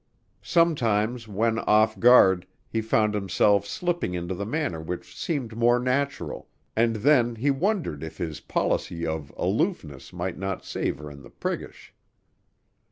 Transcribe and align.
Sometimes 0.41 1.27
when 1.27 1.59
off 1.59 1.99
guard, 1.99 2.47
he 2.67 2.81
found 2.81 3.13
himself 3.13 3.67
slipping 3.67 4.15
into 4.15 4.33
the 4.33 4.47
manner 4.47 4.81
which 4.81 5.15
seemed 5.15 5.55
more 5.55 5.77
natural, 5.79 6.49
and 6.75 6.95
then 6.95 7.35
he 7.35 7.51
wondered 7.51 8.01
if 8.01 8.17
his 8.17 8.39
policy 8.39 9.05
of 9.05 9.31
aloofness 9.37 10.11
might 10.11 10.39
not 10.39 10.65
savor 10.65 11.11
of 11.11 11.21
the 11.21 11.29
priggish. 11.29 11.93